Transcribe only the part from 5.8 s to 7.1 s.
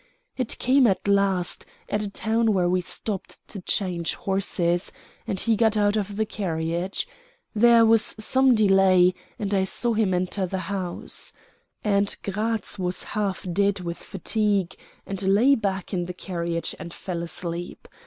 of the carriage.